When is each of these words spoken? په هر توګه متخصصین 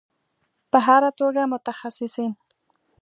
په 0.71 0.77
هر 0.87 1.03
توګه 1.19 1.41
متخصصین 1.51 2.31